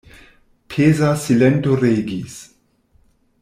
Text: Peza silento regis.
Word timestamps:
Peza 0.75 1.11
silento 1.25 1.75
regis. 1.83 2.39